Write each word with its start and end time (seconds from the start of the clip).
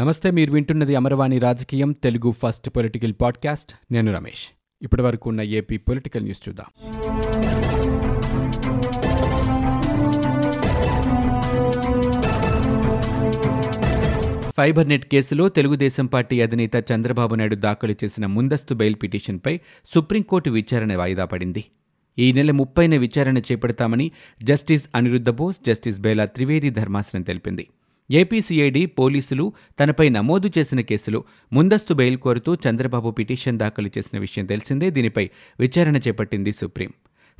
నమస్తే 0.00 0.30
మీరు 0.30 0.52
వింటున్నది 0.52 0.94
అమరవాణి 0.94 1.38
రాజకీయం 1.38 1.92
తెలుగు 1.92 2.34
ఫస్ట్ 2.42 2.70
పొలిటికల్ 2.70 3.12
పాడ్కాస్ట్. 3.20 3.72
నేను 3.92 4.14
రమేష్. 4.14 4.48
ఇప్పటి 4.82 5.02
వరకు 5.02 5.30
ఉన్న 5.30 5.40
ఏపీ 5.40 5.76
పొలిటికల్ 5.76 6.22
న్యూస్ 6.22 6.48
చూద్దాం. 6.48 6.66
ఫైబర్ 14.56 14.88
నెట్ 14.88 15.04
కేసులో 15.04 15.48
తెలుగుదేశం 15.48 16.06
పార్టీ 16.06 16.40
అధినేత 16.40 16.92
చంద్రబాబు 16.92 17.34
నాయుడు 17.34 17.56
దాఖలు 17.56 17.94
చేసిన 18.04 18.26
ముందస్తు 18.26 18.74
బెయిల్ 18.74 18.96
పిటిషన్పై 19.02 19.60
సుప్రీంకోర్టు 19.94 20.50
విచారణ 20.50 20.96
వాయిదా 20.96 21.24
పడింది. 21.24 21.64
ఈ 22.18 22.32
నెల 22.32 22.50
ముప్పైన 22.50 22.96
విచారణ 22.96 23.38
చేపడతామని 23.38 24.10
జస్టిస్ 24.42 24.84
అనిరుద్ధ 24.94 25.30
బోస్ 25.30 25.56
జస్టిస్ 25.66 26.00
బేలా 26.00 26.24
త్రివేది 26.24 26.70
ధర్మాసనం 26.70 27.22
తెలిపింది. 27.22 27.68
ఏపీసీఐడి 28.12 28.86
పోలీసులు 28.86 29.52
తనపై 29.80 30.08
నమోదు 30.08 30.50
చేసిన 30.58 30.80
కేసులో 30.80 31.24
ముందస్తు 31.52 31.94
బెయిల్ 31.94 32.18
కోరుతూ 32.18 32.54
చంద్రబాబు 32.54 33.10
పిటిషన్ 33.10 33.58
దాఖలు 33.58 33.90
చేసిన 33.98 34.18
విషయం 34.18 34.46
తెలిసిందే. 34.46 34.90
దీనిపై 34.90 35.30
విచారణ 35.60 35.96
చేపట్టింది 35.96 36.52
సుప్రీం. 36.52 36.92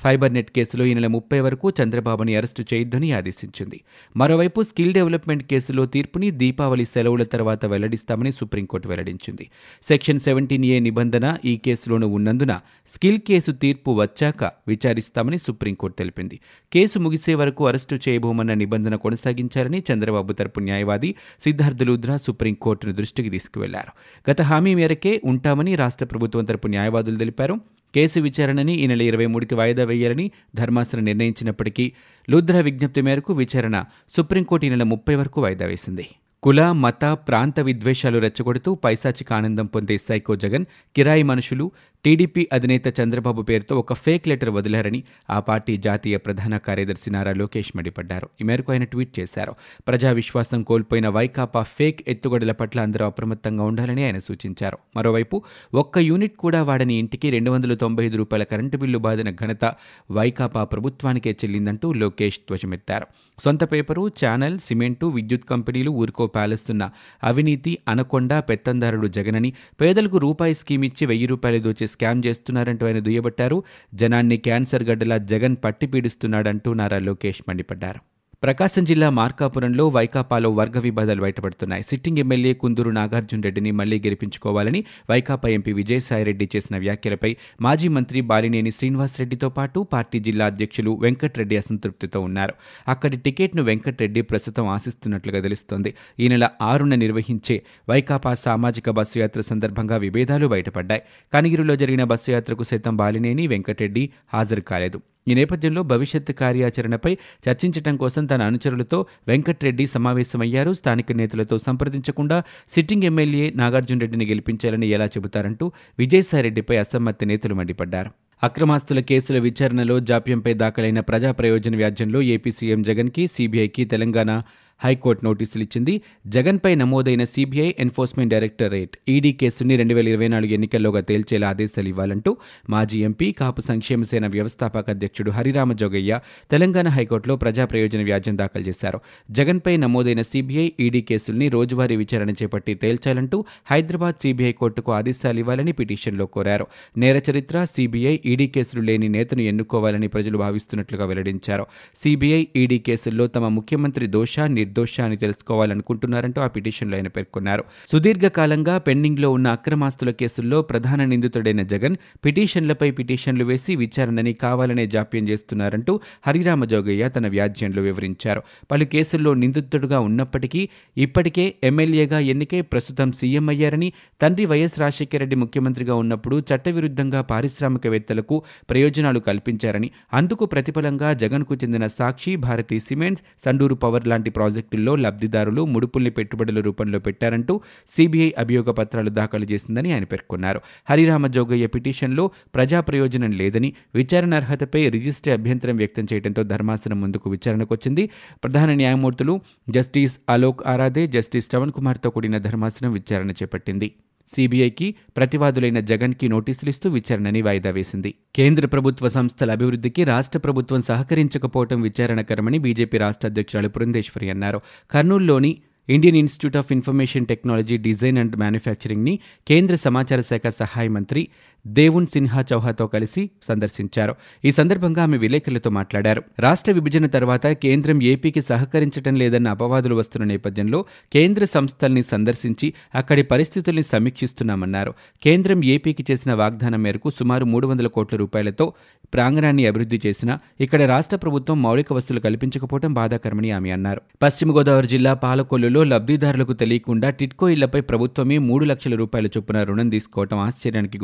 ఫైబర్ 0.03 0.35
నెట్ 0.35 0.51
కేసులో 0.51 0.85
ఈ 0.85 0.95
నెల 0.95 1.07
ముప్పై 1.07 1.41
వరకు 1.41 1.73
చంద్రబాబుని 1.83 2.35
అరెస్టు 2.35 2.65
చేయొద్దని 2.75 3.13
ఆదేశించింది. 3.13 3.81
మరోవైపు 4.17 4.63
స్కిల్ 4.63 4.93
డెవలప్మెంట్ 4.93 5.45
కేసులో 5.45 5.87
తీర్పుని 5.87 6.31
దీపావళి 6.31 6.85
సెలవుల 6.85 7.23
తర్వాత 7.23 7.67
వెల్లడిస్తామని 7.67 8.33
సుప్రీంకోర్టు 8.33 8.89
వెల్లడించింది. 8.89 9.51
సెక్షన్ 9.89 10.21
సెవెంటీన్ 10.21 10.65
ఏ 10.65 10.79
నిబంధన 10.79 11.39
ఈ 11.45 11.57
కేసులోనూ 11.57 12.09
ఉన్నందున 12.09 12.61
స్కిల్ 12.95 13.19
కేసు 13.19 13.51
తీర్పు 13.51 13.91
వచ్చాక 13.91 14.45
విచారిస్తామని 14.45 15.39
సుప్రీంకోర్టు 15.39 15.97
తెలిపింది. 15.97 16.41
కేసు 16.73 16.99
ముగిసే 16.99 17.35
వరకు 17.35 17.67
అరెస్టు 17.67 17.99
చేయబోమన్న 18.09 18.55
నిబంధన 18.55 18.95
కొనసాగించారని 18.95 19.83
చంద్రబాబు 19.93 20.33
తరపు 20.33 20.61
న్యాయవాది 20.61 21.15
సిద్ధార్థ 21.45 21.83
లూద్రా 21.83 22.17
సుప్రీంకోర్టును 22.17 22.93
దృష్టికి 22.93 23.31
తీసుకువెళ్ళారు. 23.31 23.93
గత 24.31 24.43
హామీ 24.43 24.75
మేరకే 24.75 25.21
ఉంటామని 25.25 25.75
రాష్ట్ర 25.75 26.05
ప్రభుత్వం 26.05 26.45
తరపు 26.45 26.69
న్యాయవాదులు 26.69 27.17
తెలిపారు. 27.17 27.80
కేసు 27.95 28.21
విచారణని 28.21 28.75
ఈ 28.75 28.87
నెల 28.87 29.03
ఇరవై 29.03 29.27
మూడుకి 29.27 29.55
వాయిదా 29.55 29.85
వేయాలని 29.85 30.31
ధర్మాసనం 30.55 31.05
నిర్ణయించినప్పటికీ 31.05 31.93
లుద్రా 32.31 32.61
విజ్ఞప్తి 32.61 33.01
మేరకు 33.01 33.33
విచారణ 33.33 33.85
సుప్రీంకోర్టు 34.17 34.67
ఈ 34.67 34.69
నెల 34.69 34.83
ముప్పై 34.83 35.15
వరకు 35.15 35.41
వాయిదా 35.41 35.67
వేసింది. 35.67 36.07
కుల 36.43 36.73
మత 36.73 37.05
ప్రాంత 37.29 37.61
విద్వేషాలు 37.61 38.19
రెచ్చగొడుతూ 38.19 38.75
పైశాచిక 38.75 39.33
ఆనందం 39.33 39.67
పొందే 39.67 39.99
సైకో 39.99 40.37
జగన్ 40.37 40.65
కిరాయి 40.97 41.23
మనుషులు 41.23 41.73
టీడీపీ 42.05 42.49
అధినేత 42.53 43.01
చంద్రబాబు 43.01 43.43
పేరుతో 43.43 43.79
ఒక 43.79 43.93
ఫేక్ 43.93 44.29
లెటర్ 44.29 44.51
వదిలారని 44.51 45.03
ఆ 45.31 45.41
పార్టీ 45.41 45.77
జాతీయ 45.77 46.17
ప్రధాన 46.17 46.57
కార్యదర్శి 46.57 47.11
నారా 47.11 47.33
లోకేష్ 47.33 47.73
మండిపడ్డారు. 47.77 48.29
ఈ 48.41 48.45
మేరకు 48.45 48.73
ఆయన 48.73 48.85
ట్వీట్ 48.85 49.21
చేశారు. 49.21 49.55
ప్రజా 49.89 50.13
విశ్వాసం 50.13 50.63
కోల్పోయిన 50.63 51.09
వైకాపా 51.09 51.63
ఫేక్ 51.63 52.01
ఎత్తుగడల 52.09 52.53
పట్ల 52.53 52.81
అందరూ 52.81 53.07
అప్రమత్తంగా 53.07 53.65
ఉండాలని 53.65 54.05
ఆయన 54.05 54.19
సూచించారు. 54.19 54.79
మరోవైపు 54.97 55.43
ఒక్క 55.75 55.99
యూనిట్ 55.99 56.37
కూడా 56.37 56.63
వాడని 56.63 56.95
ఇంటికి 56.95 57.31
రెండు 57.31 57.51
వందల 57.51 57.75
తొంభై 57.75 58.05
ఐదు 58.05 58.17
రూపాయల 58.17 58.43
కరెంటు 58.43 58.77
బిల్లు 58.77 58.99
బాధిన 58.99 59.31
ఘనత 59.31 59.75
వైకాపా 60.11 60.65
ప్రభుత్వానికే 60.65 61.31
చెల్లిందంటూ 61.33 61.93
లోకేష్ 61.93 62.39
ధ్వజమెత్తారు. 62.39 63.07
సొంత 63.45 63.73
పేపరు 63.73 64.11
ఛానల్ 64.25 64.59
సిమెంటు 64.59 65.07
విద్యుత్ 65.07 65.45
కంపెనీలు 65.45 65.91
ఊరుకో 65.91 66.27
పాలిస్తున్న 66.27 66.91
అవినీతి 67.25 67.79
అనకొండ 67.89 68.35
పెత్తందారుడు 68.39 69.09
జగనని 69.09 69.53
పేదలకు 69.81 70.19
రూపాయి 70.19 70.55
స్కీమ్ 70.55 70.85
ఇచ్చి 70.85 71.07
వెయ్యి 71.07 71.27
రూపాయలు 71.27 71.59
దోచే 71.59 71.87
స్కామ్ 71.95 72.23
చేస్తున్నారంటూ 72.27 72.87
ఆయన 72.87 73.01
దుయ్యబట్టారు. 73.09 73.59
జనాన్ని 73.95 74.37
క్యాన్సర్ 74.47 74.85
గడ్డలా 74.85 75.19
జగన్ 75.33 75.57
పట్టి 75.65 75.87
పీడిస్తున్నాడంటూ 75.87 76.73
నారా 76.75 77.01
లోకేష్ 77.09 77.43
మండిపడ్డారు. 77.49 78.10
ప్రకాశం 78.43 78.85
జిల్లా 78.85 79.11
మార్కాపురంలో 79.11 79.89
వైకాపాలో 79.89 80.51
వర్గ 80.51 80.79
విభేదాలు 80.79 81.21
బయటపడుతున్నాయి. 81.21 81.83
సిట్టింగ్ 81.83 82.19
ఎమ్మెల్యే 82.19 82.53
కుందూరు 82.55 82.91
నాగార్జున 82.91 83.41
రెడ్డిని 83.41 83.71
మళ్ళీ 83.71 84.01
గెలిపించుకోవాలని 84.01 84.85
వైకాపా 85.11 85.49
ఎంపీ 85.49 85.73
విజయసాయిరెడ్డి 85.73 86.49
చేసిన 86.57 86.79
వ్యాఖ్యలపై 86.79 87.37
మాజీ 87.61 87.89
మంత్రి 87.89 88.21
బాలినేని 88.21 88.71
శ్రీనివాసరెడ్డితో 88.71 89.49
పాటు 89.49 89.87
పార్టీ 89.93 90.21
జిల్లా 90.21 90.47
అధ్యక్షులు 90.47 90.99
వెంకట్రెడ్డి 91.03 91.57
అసంతృప్తితో 91.57 92.21
ఉన్నారు. 92.21 92.55
అక్కడి 92.89 93.17
టికెట్ను 93.17 93.63
వెంకట్రెడ్డి 93.63 94.23
ప్రస్తుతం 94.23 94.67
ఆశిస్తున్నట్లుగా 94.69 95.41
తెలుస్తోంది. 95.41 95.95
ఈ 96.21 96.29
నెల 96.29 96.49
ఆరున 96.63 96.95
నిర్వహించే 96.95 97.63
వైకాపా 97.89 98.35
సామాజిక 98.35 98.91
బస్సు 98.91 99.19
యాత్ర 99.19 99.41
సందర్భంగా 99.41 99.97
విభేదాలు 99.97 100.47
బయటపడ్డాయి. 100.47 101.03
కనిగిరిలో 101.33 101.77
జరిగిన 101.77 102.05
బస్సు 102.05 102.31
యాత్రకు 102.31 102.65
సైతం 102.65 102.97
బాలినేని 102.97 103.47
వెంకటరెడ్డి 103.47 104.11
హాజరు 104.35 104.61
కాలేదు. 104.61 105.01
ఈ 105.29 105.35
నేపథ్యంలో 105.35 105.83
భవిష్యత్ 105.83 106.33
కార్యాచరణపై 106.33 107.19
చర్చించడం 107.49 107.97
కోసం 107.97 108.27
తన 108.27 108.43
అనుచరులతో 108.43 109.07
వెంకట్రెడ్డి 109.29 109.87
సమావేశమయ్యారు. 109.87 110.75
స్థానిక 110.75 111.13
నేతలతో 111.13 111.59
సంప్రదించకుండా 111.59 112.43
సిట్టింగ్ 112.75 113.05
ఎమ్మెల్యే 113.05 113.53
నాగార్జున 113.57 113.99
రెడ్డిని 113.99 114.27
గెలిపించాలని 114.27 114.87
ఎలా 114.87 115.07
చెబుతారంటూ 115.07 115.73
విజయసాయిరెడ్డిపై 115.99 116.77
అసమ్మతి 116.77 117.27
నేతలు 117.27 117.55
మండిపడ్డారు. 117.55 118.11
అక్రమాస్తుల 118.43 119.01
కేసుల 119.01 119.39
విచారణలో 119.39 120.01
జాప్యంపై 120.01 120.55
దాఖలైన 120.55 121.01
ప్రజా 121.01 121.33
ప్రయోజన 121.33 121.77
వ్యాజ్యంలో 121.77 122.23
ఏపీ 122.23 122.51
సీఎం 122.51 122.83
జగన్కి 122.83 123.27
సీబీఐకి 123.27 123.85
తెలంగాణ 123.85 124.43
హైకోర్టు 124.85 125.25
నోటీసులు 125.25 125.63
ఇచ్చింది 125.63 126.03
జగన్పై 126.27 126.75
నమోదైన 126.75 127.25
సీబీఐ 127.25 127.73
ఎన్ఫోర్స్మెంట్ 127.79 128.31
డైరెక్టరేట్ 128.31 128.97
ఈడీ 129.09 129.33
కేసుని 129.33 129.77
రెండు 129.77 129.95
వేల 129.95 130.09
ఇరవై 130.09 130.29
నాలుగు 130.29 130.53
ఎన్నికల్లోగా 130.53 131.01
తేల్చేలా 131.01 131.49
ఆదేశాలు 131.49 131.89
ఇవ్వాలంటూ 131.89 132.37
మాజీ 132.71 133.05
ఎంపీ 133.05 133.33
కాపు 133.33 133.61
సంక్షేమ 133.61 134.03
సేన 134.03 134.27
వ్యవస్థాపక 134.27 134.91
అధ్యక్షుడు 134.91 135.31
హరిరామ 135.31 135.73
జోగయ్య 135.73 136.21
తెలంగాణ 136.51 136.89
హైకోర్టులో 136.89 137.37
ప్రజా 137.37 137.65
ప్రయోజన 137.65 138.03
వ్యాజ్యం 138.03 138.39
దాఖలు 138.39 138.63
చేశారు. 138.63 139.01
జగన్పై 139.31 139.77
నమోదైన 139.77 140.23
సీబీఐ 140.23 140.71
ఈడీ 140.81 141.01
కేసుల్ని 141.01 141.49
రోజువారీ 141.49 141.97
విచారణ 141.97 142.31
చేపట్టి 142.31 142.75
తేల్చాలంటూ 142.75 143.45
హైదరాబాద్ 143.71 144.15
సీబీఐ 144.23 144.53
కోర్టుకు 144.53 144.93
ఆదేశాలు 144.93 145.39
ఇవ్వాలని 145.39 145.73
పిటిషన్లో 145.73 146.27
కోరారు. 146.27 146.67
నేర 146.97 147.23
చరిత్ర 147.31 147.65
సీబీఐ 147.65 148.19
ఈడీ 148.27 148.47
కేసులు 148.47 148.83
లేని 148.83 149.09
నేతను 149.09 149.41
ఎన్నుకోవాలని 149.41 150.09
ప్రజలు 150.09 150.39
భావిస్తున్నట్లుగా 150.39 151.05
వెల్లడించారు. 151.07 151.67
సీబీఐ 152.05 152.47
ఈడీ 152.57 152.79
కేసుల్లో 152.79 153.27
తమ 153.27 153.49
ముఖ్యమంత్రి 153.49 154.07
దోష 154.07 154.41
నిర్దోష 154.71 155.01
అని 155.01 155.17
తెలుసుకోవాలనుకుంటున్నారంటూ 155.17 156.39
ఆ 156.41 156.49
పిటిషన్లో 156.55 156.95
ఆయన 156.97 157.09
పేర్కొన్నారు. 157.09 157.63
సుదీర్ఘకాలంగా 157.93 158.75
పెండింగ్లో 158.79 159.29
ఉన్న 159.37 159.49
అక్రమాస్తుల 159.49 160.11
కేసుల్లో 160.21 160.59
ప్రధాన 160.63 161.05
నిందితుడైన 161.05 161.63
జగన్ 161.73 161.97
పిటిషన్లపై 162.25 162.89
పిటిషన్లు 162.91 163.45
వేసి 163.45 163.73
విచారణని 163.77 164.33
కావాలనే 164.43 164.85
జాప్యం 164.87 165.25
చేస్తున్నారంటూ 165.29 165.93
హరిరామ 166.27 166.65
జోగయ్య 166.65 167.09
తన 167.09 167.27
వ్యాజ్యంలో 167.29 167.83
వివరించారు. 167.83 168.41
పలు 168.71 168.85
కేసుల్లో 168.85 169.33
నిందితుడుగా 169.35 170.01
ఉన్నప్పటికీ 170.01 170.63
ఇప్పటికే 170.97 171.47
ఎమ్మెల్యేగా 171.65 172.19
ఎన్నికై 172.33 172.61
ప్రస్తుతం 172.73 173.09
సీఎం 173.13 173.49
అయ్యారని 173.49 173.89
తండ్రి 174.23 174.45
వైఎస్ 174.53 174.79
రాజశేఖర 174.81 175.21
రెడ్డి 175.23 175.37
ముఖ్యమంత్రిగా 175.37 175.95
ఉన్నప్పుడు 176.03 176.37
చట్టవిరుద్ధంగా 176.51 177.21
పారిశ్రామికవేత్తలకు 177.33 178.37
ప్రయోజనాలు 178.71 179.23
కల్పించారని 179.29 179.91
అందుకు 180.15 180.45
ప్రతిఫలంగా 180.55 181.11
జగన్కు 181.23 181.55
చెందిన 181.55 181.87
సాక్షి 181.99 182.35
భారతీ 182.47 182.79
సిమెంట్స్ 182.81 183.25
సండూరు 183.45 183.77
పవర్ 183.85 184.07
లాంటి 184.07 184.31
ప్రాజెక్టుల్లో 184.61 184.97
లబ్ధిదారులు 184.97 185.65
ముడుపుల్ని 185.65 186.11
పెట్టుబడుల 186.11 186.61
రూపంలో 186.61 186.99
పెట్టారంటూ 186.99 187.61
సీబీఐ 187.97 188.31
అభియోగ 188.39 188.71
పత్రాలు 188.71 189.11
దాఖలు 189.11 189.45
చేసిందని 189.45 189.93
ఆయన 189.93 190.05
పేర్కొన్నారు. 190.05 190.61
హరిరామ 190.91 191.27
జోగయ్య 191.27 191.67
పిటిషన్లో 191.67 192.31
ప్రజా 192.55 192.81
ప్రయోజనం 192.81 193.33
లేదని 193.33 193.73
విచారణ 193.95 194.35
అర్హతపై 194.35 194.89
రిజిస్టర్ 194.89 195.33
అభ్యంతరం 195.33 195.77
వ్యక్తం 195.77 196.07
చేయడంతో 196.13 196.43
ధర్మాసనం 196.43 197.01
ముందుకు 197.01 197.31
విచారణకొచ్చింది. 197.31 198.11
ప్రధాన 198.45 198.71
న్యాయమూర్తులు 198.75 199.41
జస్టిస్ 199.71 200.19
అలోక్ 200.29 200.63
ఆరాధే 200.67 201.07
జస్టిస్ 201.07 201.49
శ్రవణ్ 201.51 201.73
కుమార్తో 201.73 202.11
కూడిన 202.11 202.39
ధర్మాసనం 202.39 202.93
విచారణ 202.93 203.31
చేపట్టింది. 203.31 203.91
సీబీఐకి 204.37 204.95
ప్రతివాదులైన 205.17 205.81
జగన్కి 205.81 206.29
నోటీసులు 206.29 206.71
ఇస్తూ 206.71 206.91
విచారణని 206.91 207.43
వాయిదా 207.43 207.71
వేసింది. 207.71 208.15
కేంద్ర 208.35 208.67
ప్రభుత్వ 208.67 209.09
సంస్థల 209.09 209.51
అభివృద్ధికి 209.51 210.05
రాష్ట్ర 210.05 210.39
ప్రభుత్వం 210.39 210.83
సహకరించకపోవడం 210.83 211.81
విచారణకరమని 211.81 212.59
బీజేపీ 212.59 212.99
రాష్ట్ర 212.99 213.29
అధ్యక్షురాలు 213.29 213.69
పురంధేశ్వరి 213.69 214.31
అన్నారు. 214.31 214.61
కర్నూలులోని 214.91 215.57
Indian 215.89 216.17
institute 216.17 216.57
of 216.57 216.73
information 216.73 217.27
technology 217.27 217.77
design 217.77 218.19
and 218.19 218.37
మ్యానుఫ్యాక్చరింగ్ని 218.37 219.19
కేంద్ర 219.49 219.75
సమాచార 219.75 220.21
శాఖ 220.21 220.49
సహాయ 220.49 220.89
మంత్రి 220.89 221.29
దేవున్ 221.67 222.07
సిన్హా 222.07 222.45
చౌహాతో 222.53 222.87
కలిసి 222.87 223.31
సందర్శించారు. 223.49 224.15
ఈ 224.45 224.51
సందర్భంగా 224.51 225.03
ఆమె 225.03 225.17
విలేకరులతో 225.17 225.71
మాట్లాడారు. 225.71 226.23
రాష్ట్ర 226.39 226.73
విభజన 226.73 227.07
తర్వాత 227.07 227.47
కేంద్రం 227.47 228.03
ఏపీకి 228.03 228.43
సహకరించడం 228.43 229.15
లేదన్న 229.15 229.49
అపవాదులు 229.49 229.95
వస్తున్న 229.95 230.27
నేపథ్యంలో 230.27 230.85
కేంద్ర 231.13 231.45
సంస్థల్ని 231.45 232.03
సందర్శించి 232.03 232.75
అక్కడి 232.95 233.23
పరిస్థితుల్ని 233.23 233.83
సమీక్షిస్తున్నామన్నారు. 233.83 234.95
కేంద్రం 235.23 235.65
ఏపీకి 235.65 236.05
చేసిన 236.11 236.35
వాగ్దానం 236.35 236.83
మేరకు 236.83 237.11
సుమారు 237.11 237.45
మూడు 237.45 237.67
వందల 237.67 237.87
కోట్ల 237.87 238.17
రూపాయలతో 238.17 238.73
ప్రాంగణాన్ని 239.15 239.67
అభివృద్ధి 239.67 240.01
చేసినా 240.07 240.39
ఇక్కడ 240.61 240.83
రాష్ట్ర 240.83 241.17
ప్రభుత్వం 241.17 241.63
మౌలిక 241.63 241.93
వస్తువులు 241.93 242.21
కల్పించకపోవడం 242.21 242.95
బాధాకరమని 242.95 243.51
ఆమె 243.51 243.71
అన్నారు. 243.71 244.01
పశ్చిమ 244.23 244.57
గోదావరి 244.57 244.87
జిల్లా 244.87 245.15
పాలకొల్లులో 245.15 245.85
లబ్ధిదారులకు 245.85 246.53
తెలియకుండా 246.53 247.11
టిట్కో 247.11 247.49
ఇళ్ళపై 247.49 247.81
ప్రభుత్వమే 247.81 248.39
మూడు 248.39 248.65
లక్షల 248.65 248.95
రూపాయల 248.95 249.27
చొప్పున 249.27 249.63
రుణం 249.63 249.89
తీసుకోవడం 249.89 250.39
ఆశ్చర్యానికి 250.39 250.99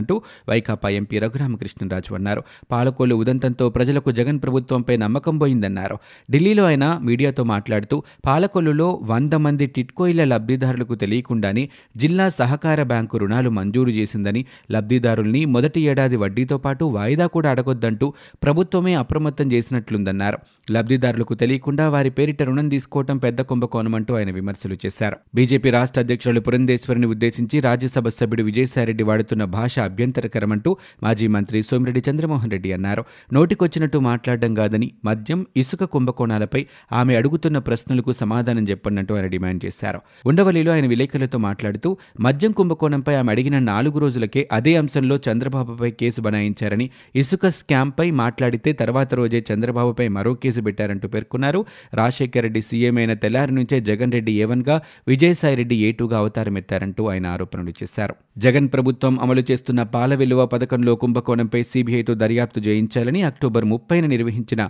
గురిచేసిందంటూ 0.00 0.22
వైకాపా 0.48 0.88
ఎంపీ 0.88 1.18
రఘురామకృష్ణరాజు 1.18 2.14
అన్నారు. 2.14 2.42
పాలకోలు 2.72 3.14
ఉదంతంతో 3.14 3.68
ప్రజలకు 3.68 4.10
జగన్ 4.12 4.38
ప్రభుత్వంపై 4.42 4.96
నమ్మకం 4.96 5.38
పోయిందన్నారు. 5.38 5.98
ఢిల్లీలో 6.30 6.64
ఆయన 6.64 6.98
మీడియాతో 7.02 7.44
మాట్లాడుతూ 7.44 8.02
పాలకొల్లులో 8.26 9.00
వంద 9.02 9.32
మంది 9.34 9.66
టిట్కో 9.66 10.06
ఇళ్ళ 10.06 10.24
లబ్ధిదారులకు 10.24 10.94
తెలియకుండానే 10.94 11.68
జిల్లా 11.96 12.28
సహకార 12.28 12.82
బ్యాంకు 12.82 13.18
రుణాలు 13.18 13.50
మంజూరు 13.50 13.90
చేసిందని 13.90 14.44
లబ్ధిదారుల్ని 14.70 15.44
మొదటి 15.44 15.80
ఏడాది 15.80 16.16
వడ్డీతో 16.16 16.58
పాటు 16.58 16.84
వాయిదా 16.84 17.26
కూడా 17.26 17.50
అడగొద్దంటూ 17.50 18.12
ప్రభుత్వమే 18.42 18.94
అప్రమత్తం 18.94 19.52
చేసినట్లుందన్నారు. 19.52 20.38
లబ్ధిదారులకు 20.70 21.34
తెలియకుండా 21.34 21.88
వారి 21.88 22.10
పేరిట 22.10 22.42
రుణం 22.42 22.68
తీసుకోవటం 22.68 23.18
పెద్ద 23.18 23.40
కుంభకోణమంటూ 23.40 24.14
ఆయన 24.14 24.30
విమర్శలు 24.30 24.76
చేశారు. 24.86 25.16
బీజేపీ 25.34 25.70
రాష్ట్ర 25.70 26.00
అధ్యక్షులు 26.00 26.40
పురంధేశ్వరిని 26.40 27.06
ఉద్దేశించి 27.06 27.60
రాజ్యసభ 27.60 28.08
సభ్యుడు 28.08 28.42
విజయసాయిరెడ్డి 28.42 29.04
వాడుతున్న 29.04 29.44
భాష 29.44 29.78
అభ్యంతరకరమంటూ 29.90 30.70
మాజీ 31.02 31.26
మంత్రి 31.26 31.58
సోమిరెడ్డి 31.70 32.02
చంద్రమోహన్ 32.10 32.52
రెడ్డి 32.54 32.72
అన్నారు. 32.72 33.02
నోటికొచ్చినట్టు 33.32 33.98
మాట్లాడడం 34.08 34.52
కాదని 34.54 34.88
మద్యం 35.04 35.40
ఇసుక 35.56 35.84
కుంభకోణాలపై 35.84 36.62
ఆమె 36.92 37.12
అడుగుతున్న 37.16 37.58
ప్రశ్నలకు 37.68 38.12
సమాధానం 38.12 38.64
చెప్పండంటూ 38.70 39.14
ఆయన 39.14 39.28
డిమాండ్ 39.34 39.64
చేశారు. 39.66 40.00
ఉండవల్లిలో 40.26 40.72
ఆయన 40.72 40.86
విలేకరులతో 40.86 41.38
మాట్లాడుతూ 41.38 41.96
మద్యం 42.20 42.52
కుంభకోణంపై 42.52 43.14
ఆమె 43.14 43.32
అడిగిన 43.32 43.58
నాలుగు 43.58 43.98
రోజులకే 43.98 44.48
అదే 44.52 44.74
అంశంలో 44.76 45.18
చంద్రబాబుపై 45.28 45.90
కేసు 45.90 46.20
బనాయించారని 46.20 46.88
ఇసుక 47.16 47.46
స్కామ్పై 47.60 48.08
మాట్లాడితే 48.22 48.72
తర్వాత 48.72 49.14
రోజే 49.14 49.44
చంద్రబాబుపై 49.52 50.08
మరో 50.08 50.34
కేసు 50.34 50.60
పెట్టారంటూ 50.60 51.08
పేర్కొన్నారు. 51.08 51.64
రాజశేఖర 51.94 52.40
రెడ్డి 52.40 52.62
సీఎం 52.62 52.96
అయిన 52.96 53.12
తెల్లారి 53.24 53.54
నుంచే 53.54 53.80
జగన్ 53.80 54.12
రెడ్డి 54.12 54.32
ఏవన్గా 54.32 54.76
విజయసాయిరెడ్డి 55.08 55.76
ఏటూగా 55.76 56.18
అవతారం 56.18 56.40
అవతారమెత్తారంటూ 56.40 57.02
ఆయన 57.06 57.26
ఆరోపణలు 57.26 57.72
చేశారు. 57.82 58.14
జగన్ 58.38 58.68
ప్రభుత్వం 58.74 59.14
అమలు 59.20 59.42
చేస్తున్న 59.50 59.79
పాల 59.82 60.14
విలువ 60.14 60.46
పథకంలో 60.46 60.94
కుంభకోణంపై 60.94 61.62
సీబీఐతో 61.62 62.14
దర్యాప్తు 62.14 62.60
చేయించాలని 62.60 63.22
అక్టోబర్ 63.22 63.64
ముప్పైన 63.64 64.06
నిర్వహించిన 64.06 64.62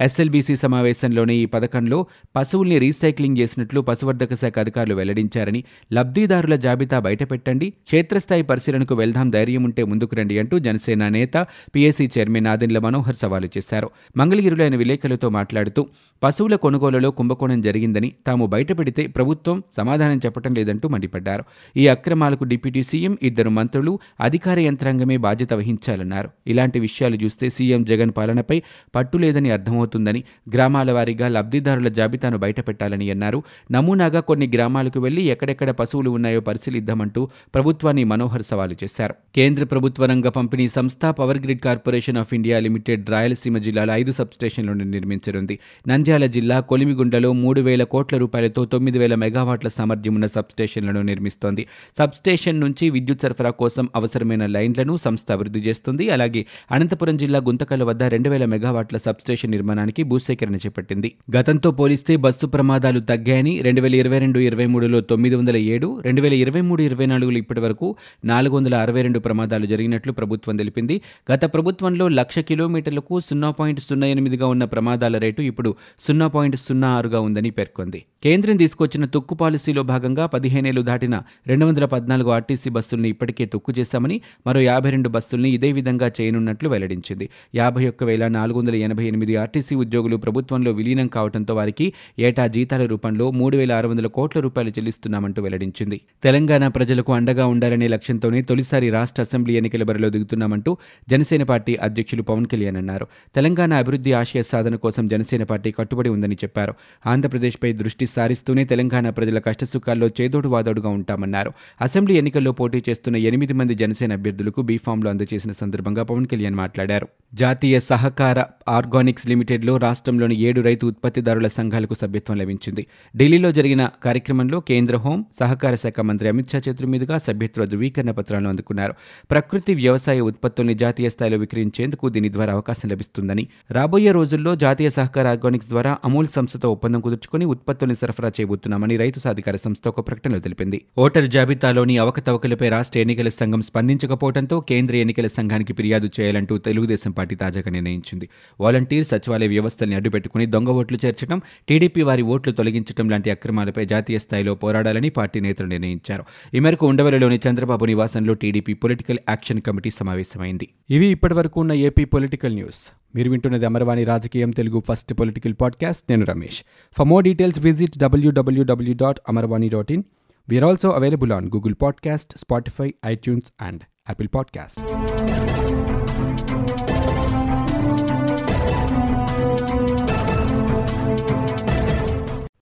ఎస్ఎల్బీసీ 0.00 0.56
సమావేశంలోనే 0.56 1.34
ఈ 1.34 1.46
పథకంలో 1.46 2.06
పశువుల్ని 2.36 2.78
రీసైక్లింగ్ 2.78 3.38
చేసినట్లు 3.38 3.80
పశువర్ధక 3.80 4.34
శాఖ 4.34 4.58
అధికారులు 4.58 4.94
వెల్లడించారని 4.94 5.64
లబ్ధిదారుల 5.92 6.56
జాబితా 6.56 6.98
బయటపెట్టండి 6.98 7.70
క్షేత్రస్థాయి 7.70 8.42
పరిశీలనకు 8.42 8.94
వెళ్దాం 8.94 9.30
ధైర్యం 9.30 9.64
ఉంటే 9.64 9.84
ముందుకు 9.84 10.14
రండి 10.14 10.38
అంటూ 10.38 10.58
జనసేన 10.58 11.08
నేత 11.08 11.46
పీఎస్సీ 11.74 12.10
చైర్మన్ 12.18 12.46
ఆదిన్ల 12.46 12.78
మనోహర్ 12.78 13.16
సవాలు 13.16 13.48
చేశారు. 13.58 13.90
మంగళగిరిలో 14.16 14.64
ఆయన 14.64 14.76
విలేకరులతో 14.76 15.28
మాట్లాడుతూ 15.28 15.86
పశువుల 16.22 16.56
కొనుగోలులో 16.56 17.10
కుంభకోణం 17.10 17.60
జరిగిందని 17.60 18.12
తాము 18.26 18.46
బయటపెడితే 18.46 19.06
ప్రభుత్వం 19.06 19.62
సమాధానం 19.76 20.18
చెప్పడం 20.18 20.54
లేదంటూ 20.54 20.88
మండిపడ్డారు. 20.88 21.44
ఈ 21.76 21.88
అక్రమాలకు 21.88 22.44
డిప్యూటీ 22.44 22.82
సీఎం 22.82 23.18
ఇద్దరు 23.22 23.50
మంత్రులు 23.50 23.98
అధికార 24.20 24.58
యంత్రాంగమే 24.58 25.16
బాధ్యత 25.16 25.52
వహించాలన్నారు. 25.54 26.30
ఇలాంటి 26.46 26.80
విషయాలు 26.80 27.16
చూస్తే 27.16 27.48
సీఎం 27.48 27.84
జగన్ 27.84 28.12
పాలనపై 28.16 28.62
పట్టు 28.94 29.18
లేదని 29.18 29.50
అర్థమవుతుందని 29.86 30.22
గ్రామాల 30.54 30.92
వారీగా 30.92 31.28
లబ్ధిదారుల 31.28 31.88
జాబితాను 31.88 32.38
బయటపెట్టాలని 32.38 33.10
అన్నారు. 33.10 33.42
నమూనాగా 33.70 34.20
కొన్ని 34.20 34.46
గ్రామాలకు 34.54 35.00
వెళ్ళి 35.00 35.22
ఎక్కడెక్కడ 35.22 35.70
పశువులు 35.70 36.10
ఉన్నాయో 36.10 36.40
పరిశీలిద్దామంటూ 36.40 37.28
ప్రభుత్వాన్ని 37.54 38.04
మనోహర్ 38.04 38.42
సవాలు 38.42 38.74
చేశారు. 38.84 39.14
కేంద్ర 39.36 39.64
ప్రభుత్వ 39.64 40.06
రంగ 40.06 40.28
పంపిణీ 40.28 40.68
సంస్థ 40.68 41.06
power 41.06 41.38
grid 41.38 41.60
corporation 41.60 42.18
of 42.18 42.34
India 42.34 42.58
limited 42.58 43.10
Rayalaseema 43.10 43.58
జిల్లాలో 43.58 43.92
ఐదు 43.94 44.12
సబ్స్టేషన్లను 44.12 44.84
నిర్మించనుంది. 44.84 45.58
నంద్యాల 45.88 46.26
జిల్లా 46.26 46.60
కొలిమిగుండలో 46.60 47.32
మూడు 47.32 47.60
వేల 47.60 47.84
కోట్ల 47.84 48.16
రూపాయలతో 48.16 48.64
తొమ్మిది 48.64 48.98
వేల 48.98 49.14
మెగావాట్ల 49.14 49.68
సామర్థ్యం 49.68 50.14
ఉన్న 50.14 50.26
సబ్స్టేషన్లను 50.26 51.02
నిర్మిస్తోంది. 51.02 51.66
సబ్స్టేషన్ 51.98 52.60
నుంచి 52.60 52.90
విద్యుత్ 52.90 53.22
సరఫరా 53.22 53.50
కోసం 53.50 53.88
అవసరమైన 53.96 54.46
లైన్లను 54.46 54.96
సంస్థ 54.96 55.32
అభివృద్ధి 55.32 55.60
చేస్తుంది. 55.60 56.10
అలాగే 56.10 56.46
అనంతపురం 56.72 57.16
జిల్లా 57.16 57.38
గుంతకల్ 57.38 57.82
వద్ద 57.82 58.02
రెండు 58.02 58.28
వేల 58.28 58.44
మెగావాట్ల 58.44 58.96
సబ్స్టేషన్ 58.96 59.54
నిర్మాణానికి 59.76 60.02
భూసేకరణ 60.10 60.56
చేపట్టింది. 60.56 61.08
గతంతో 61.36 61.70
పోలిస్తే 61.70 62.12
బస్సు 62.16 62.46
ప్రమాదాలు 62.46 63.00
తగ్గాయని 63.00 63.52
రెండు 63.66 63.80
వేల 63.80 63.94
ఇరవై 63.94 64.18
రెండు 64.18 64.38
ఇరవై 64.38 64.66
మూడులో 64.66 64.98
తొమ్మిది 65.10 65.34
వందల 65.36 65.56
ఏడు 65.74 65.88
రెండు 66.04 66.20
వేల 66.22 66.34
ఇరవై 66.42 66.62
మూడు 66.68 66.82
ఇరవై 66.88 67.06
నాలుగులో 67.06 67.38
ఇప్పటి 67.42 67.60
వరకు 67.60 67.86
నాలుగు 68.24 68.54
వందల 68.56 68.74
అరవై 68.84 69.02
రెండు 69.06 69.20
ప్రమాదాలు 69.26 69.66
జరిగినట్లు 69.72 70.12
ప్రభుత్వం 70.12 70.54
తెలిపింది. 70.60 70.96
గత 71.32 71.44
ప్రభుత్వంలో 71.54 72.06
లక్ష 72.20 72.38
కిలోమీటర్లకు 72.50 73.14
సున్నా 73.20 73.50
పాయింట్ 73.58 73.80
సున్నా 73.80 74.08
ఎనిమిదిగా 74.14 74.48
ఉన్న 74.54 74.64
ప్రమాదాల 74.74 75.16
రేటు 75.24 75.42
ఇప్పుడు 75.50 75.72
సున్నా 76.06 76.28
పాయింట్ 76.36 76.58
సున్నా 76.66 76.90
ఆరుగా 76.98 77.20
ఉందని 77.28 77.52
పేర్కొంది. 77.58 78.00
కేంద్రం 78.24 78.56
తీసుకొచ్చిన 78.62 79.04
తుక్కు 79.14 79.34
పాలసీలో 79.34 79.82
భాగంగా 79.92 80.26
పదిహేనేళ్ళు 80.34 80.82
దాటిన 80.82 81.16
రెండు 81.46 81.64
వందల 81.66 81.84
పద్నాలుగు 81.94 82.30
ఆర్టీసీ 82.36 82.68
బస్సుల్ని 82.76 83.08
ఇప్పటికే 83.14 83.44
తుక్కు 83.52 83.72
చేశామని 83.78 84.16
మరో 84.46 84.60
యాభై 84.60 84.90
రెండు 84.90 85.08
బస్సుల్ని 85.16 85.50
ఇదే 85.56 85.70
విధంగా 85.78 86.08
చేయనున్నట్లు 86.16 86.68
వెల్లడించింది. 86.68 87.26
యాభై 87.54 87.84
ఒక్క 87.90 88.04
వేల 88.10 88.24
నాలుగు 88.38 88.58
వందల 88.58 88.76
ఎనభై 88.86 89.04
ఎనిమిది 89.10 89.34
ఆర్టీసీ 89.42 89.65
ఉద్యోగులు 89.74 90.16
ప్రభుత్వంలో 90.16 90.70
విలీనం 90.70 91.06
కావడంతో 91.06 91.54
వారికి 91.54 91.92
ఏటా 92.18 92.46
జీతాల 92.46 92.86
రూపంలో 92.86 93.30
మూడు 93.30 93.56
వేల 93.56 93.72
ఆరు 93.72 93.88
వందల 93.88 94.06
కోట్ల 94.06 94.40
రూపాయలు 94.40 94.70
చెల్లిస్తున్నామంటూ 94.70 95.42
వెల్లడించింది. 95.42 96.00
తెలంగాణ 96.22 96.68
ప్రజలకు 96.68 97.12
అండగా 97.12 97.46
ఉండాలనే 97.46 97.88
లక్ష్యంతోనే 97.88 98.42
తొలిసారి 98.42 98.90
రాష్ట్ర 98.90 99.22
అసెంబ్లీ 99.22 99.54
ఎన్నికల 99.54 99.82
బరిలో 99.82 100.10
దిగుతున్నామంటూ 100.10 100.76
జనసేన 101.10 101.42
పార్టీ 101.42 101.74
అధ్యక్షులు 101.74 102.22
పవన్ 102.22 102.46
కళ్యాణ్ 102.46 102.76
అన్నారు. 102.76 103.06
తెలంగాణ 103.34 103.74
అభివృద్ధి 103.74 104.12
ఆశయ 104.12 104.42
సాధన 104.42 104.74
కోసం 104.74 105.08
జనసేన 105.08 105.42
పార్టీ 105.42 105.70
కట్టుబడి 105.70 106.08
ఉందని 106.08 106.34
చెప్పారు. 106.34 106.74
ఆంధ్రప్రదేశ్పై 107.06 107.72
దృష్టి 107.72 108.06
సారిస్తూనే 108.06 108.64
తెలంగాణ 108.64 109.10
ప్రజల 109.10 109.38
కష్టసుఖాల్లో 109.38 110.08
చేదోడు 110.08 110.48
వాదోడుగా 110.48 110.88
ఉంటామన్నారు. 110.88 111.52
అసెంబ్లీ 111.80 112.16
ఎన్నికల్లో 112.16 112.52
పోటీ 112.52 112.82
చేస్తున్న 112.88 113.16
ఎనిమిది 113.16 113.52
మంది 113.52 113.74
జనసేన 113.74 114.12
అభ్యర్థులకు 114.12 114.62
బీఫామ్లో 114.62 115.10
అందజేసిన 115.10 115.52
సందర్భంగా 115.52 116.02
పవన్ 116.02 116.26
కళ్యాణ్ 116.26 116.54
మాట్లాడారు. 116.54 117.08
జాతీయ 117.40 117.76
సహకార 117.88 118.38
ఆర్గానిక్స్ 118.68 119.24
లిమిటెడ్లో 119.28 119.72
రాష్ట్రంలోని 119.76 120.36
ఏడు 120.40 120.60
రైతు 120.60 120.84
ఉత్పత్తిదారుల 120.86 121.48
సంఘాలకు 121.56 121.94
సభ్యత్వం 121.94 122.36
లభించింది. 122.38 122.82
ఢిల్లీలో 123.16 123.50
జరిగిన 123.52 123.82
కార్యక్రమంలో 124.04 124.58
కేంద్ర 124.60 124.96
హోం 124.96 125.18
సహకార 125.40 125.74
శాఖ 125.74 126.00
మంత్రి 126.00 126.28
అమిత్ 126.28 126.52
షా 126.52 126.58
చేతుల 126.68 126.86
మీదుగా 126.86 127.16
సభ్యత్వ 127.18 127.64
ధృవీకరణ 127.64 128.10
పత్రాలను 128.10 128.48
అందుకున్నారు. 128.48 128.94
ప్రకృతి 129.30 129.74
వ్యవసాయ 129.74 130.20
ఉత్పత్తుల్ని 130.20 130.74
జాతీయ 130.74 131.08
స్థాయిలో 131.08 131.38
విక్రయించేందుకు 131.38 132.08
దీని 132.08 132.30
ద్వారా 132.32 132.52
అవకాశం 132.52 132.88
లభిస్తుందని. 132.92 133.44
రాబోయే 133.70 134.12
రోజుల్లో 134.12 134.54
జాతీయ 134.64 134.90
సహకార 134.90 135.26
ఆర్గానిక్స్ 135.26 135.70
ద్వారా 135.74 135.92
అమూల్ 136.04 136.30
సంస్థతో 136.36 136.70
ఒప్పందం 136.72 137.00
కుదుర్చుకుని 137.00 137.44
ఉత్పత్తుల్ని 137.54 137.98
సరఫరా 138.02 138.32
చేయబోతున్నామని 138.38 138.96
రైతు 139.04 139.20
సాధికార 139.26 139.56
సంస్థ 139.56 139.86
ఒక 139.88 140.06
ప్రకటనలో 140.08 140.38
తెలిపింది. 140.38 140.80
ఓటర్ 140.98 141.28
జాబితాలోని 141.28 141.96
అవకతవకలపై 141.98 142.70
రాష్ట్ర 142.76 142.98
ఎన్నికల 143.00 143.28
సంఘం 143.40 143.62
స్పందించకపోవడంతో 143.62 144.58
కేంద్ర 144.72 144.96
ఎన్నికల 145.04 145.30
సంఘానికి 145.38 145.72
ఫిర్యాదు 145.72 146.10
చేయాలంటూ 146.18 146.56
తెలుగుదేశం 146.68 147.10
పార్టీ 147.10 147.25
పార్టీ 147.26 147.36
తాజాగా 147.36 147.70
నిర్ణయించింది. 147.70 148.28
వాలంటీర్ 148.60 149.06
సచివాలయ 149.06 149.46
వ్యవస్థల్ని 149.46 149.96
అడ్డుపెట్టుకుని 149.96 150.46
దొంగ 150.46 150.68
ఓట్లు 150.68 150.98
చేర్చడం 151.06 151.42
టీడీపీ 151.68 152.02
వారి 152.02 152.22
ఓట్లు 152.22 152.52
తొలగించడం 152.52 153.08
లాంటి 153.08 153.30
అక్రమాలపై 153.30 153.84
జాతీయ 153.84 154.18
స్థాయిలో 154.18 154.54
పోరాడాలని 154.54 155.10
పార్టీ 155.10 155.40
నేతలు 155.40 155.66
నిర్ణయించారు. 155.66 156.24
ఈ 156.54 156.58
మేరకు 156.58 156.86
ఉండవల్లిలోని 156.86 157.40
చంద్రబాబు 157.48 157.84
నివాసంలో 157.84 158.34
టీడీపీ 158.34 158.74
పొలిటికల్ 158.74 159.18
యాక్షన్ 159.28 159.60
కమిటీ 159.60 159.90
సమావేశమైంది. 159.90 160.68
ఇవి 160.90 161.06
ఇప్పటివరకు 161.06 161.60
ఉన్న 161.60 161.72
ఏపీ 161.72 162.04
పొలిటికల్ 162.04 162.54
న్యూస్. 162.54 162.92
మీరు 163.14 163.30
వింటున్నది 163.30 163.66
అమర్వాణి 163.66 164.04
రాజకీయం 164.04 164.50
తెలుగు 164.50 164.82
ఫస్ట్ 164.88 165.14
పొలిటికల్ 165.14 165.54
పాడ్కాస్ట్. 165.60 166.02
నేను 166.10 166.24
Ramesh. 166.24 166.62
For 166.98 167.08
more 167.08 167.24
details 167.24 167.58
visit 167.60 167.98
W W W 167.98 168.94
dot 168.94 169.20
Amarvani 169.28 169.68
dot 169.68 169.92
in 169.92 170.02
we are 170.48 170.64
also 170.64 170.90
available 170.90 171.32
on 171.32 171.46
Google 171.46 171.74
podcast 171.82 172.38
Spotify 172.38 172.94
iTunes 173.06 173.52
and 173.60 173.82
Apple 174.10 174.28
podcast 174.34 174.80